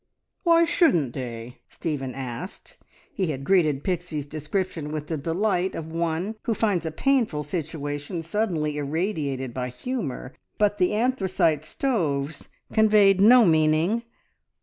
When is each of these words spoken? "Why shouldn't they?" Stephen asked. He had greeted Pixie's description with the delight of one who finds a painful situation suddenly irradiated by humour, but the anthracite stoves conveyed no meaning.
"Why 0.41 0.65
shouldn't 0.65 1.13
they?" 1.13 1.59
Stephen 1.69 2.15
asked. 2.15 2.79
He 3.13 3.27
had 3.27 3.43
greeted 3.43 3.83
Pixie's 3.83 4.25
description 4.25 4.91
with 4.91 5.05
the 5.09 5.15
delight 5.17 5.75
of 5.75 5.91
one 5.91 6.37
who 6.45 6.55
finds 6.55 6.87
a 6.87 6.91
painful 6.91 7.43
situation 7.43 8.23
suddenly 8.23 8.77
irradiated 8.79 9.53
by 9.53 9.69
humour, 9.69 10.33
but 10.57 10.79
the 10.79 10.93
anthracite 10.95 11.63
stoves 11.63 12.49
conveyed 12.73 13.21
no 13.21 13.45
meaning. 13.45 14.01